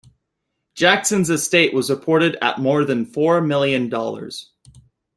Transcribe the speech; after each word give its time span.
Jackson's 0.73 1.29
estate 1.29 1.75
was 1.75 1.91
reported 1.91 2.35
at 2.41 2.57
more 2.57 2.83
than 2.85 3.05
four 3.05 3.39
million 3.39 3.87
dollars. 3.87 4.49